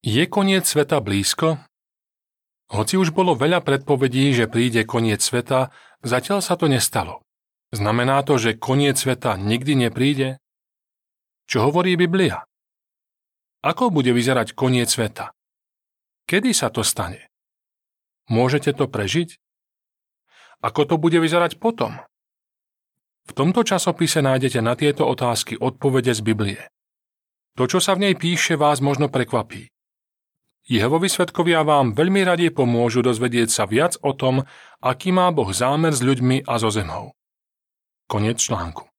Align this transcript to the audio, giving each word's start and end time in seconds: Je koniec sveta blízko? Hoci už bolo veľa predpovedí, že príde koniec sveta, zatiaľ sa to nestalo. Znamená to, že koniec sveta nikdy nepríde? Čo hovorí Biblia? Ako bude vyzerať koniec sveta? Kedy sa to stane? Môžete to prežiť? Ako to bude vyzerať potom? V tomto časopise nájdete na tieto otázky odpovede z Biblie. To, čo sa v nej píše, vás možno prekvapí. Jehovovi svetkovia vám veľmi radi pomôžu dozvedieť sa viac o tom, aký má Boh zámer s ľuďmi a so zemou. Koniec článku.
Je 0.00 0.24
koniec 0.24 0.64
sveta 0.64 0.96
blízko? 1.04 1.60
Hoci 2.72 2.96
už 2.96 3.12
bolo 3.12 3.36
veľa 3.36 3.60
predpovedí, 3.60 4.32
že 4.32 4.48
príde 4.48 4.88
koniec 4.88 5.20
sveta, 5.20 5.68
zatiaľ 6.00 6.40
sa 6.40 6.56
to 6.56 6.72
nestalo. 6.72 7.20
Znamená 7.68 8.24
to, 8.24 8.40
že 8.40 8.56
koniec 8.56 8.96
sveta 8.96 9.36
nikdy 9.36 9.76
nepríde? 9.76 10.40
Čo 11.44 11.68
hovorí 11.68 12.00
Biblia? 12.00 12.48
Ako 13.60 13.92
bude 13.92 14.16
vyzerať 14.16 14.56
koniec 14.56 14.88
sveta? 14.88 15.36
Kedy 16.24 16.56
sa 16.56 16.72
to 16.72 16.80
stane? 16.80 17.28
Môžete 18.32 18.72
to 18.72 18.88
prežiť? 18.88 19.36
Ako 20.64 20.88
to 20.88 20.96
bude 20.96 21.20
vyzerať 21.20 21.60
potom? 21.60 22.00
V 23.28 23.32
tomto 23.36 23.68
časopise 23.68 24.24
nájdete 24.24 24.64
na 24.64 24.72
tieto 24.80 25.04
otázky 25.04 25.60
odpovede 25.60 26.16
z 26.16 26.24
Biblie. 26.24 26.60
To, 27.60 27.68
čo 27.68 27.84
sa 27.84 27.92
v 27.92 28.08
nej 28.08 28.14
píše, 28.16 28.56
vás 28.56 28.80
možno 28.80 29.12
prekvapí. 29.12 29.68
Jehovovi 30.66 31.08
svetkovia 31.08 31.62
vám 31.64 31.96
veľmi 31.96 32.26
radi 32.26 32.52
pomôžu 32.52 33.00
dozvedieť 33.00 33.48
sa 33.48 33.64
viac 33.64 33.96
o 34.02 34.12
tom, 34.12 34.44
aký 34.82 35.14
má 35.14 35.30
Boh 35.32 35.48
zámer 35.54 35.94
s 35.94 36.04
ľuďmi 36.04 36.44
a 36.44 36.58
so 36.58 36.68
zemou. 36.68 37.16
Koniec 38.10 38.42
článku. 38.42 38.89